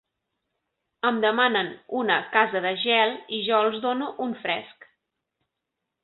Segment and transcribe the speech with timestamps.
[1.09, 1.67] Em demanen
[1.99, 4.89] una casa de gel i jo els dono un fresc.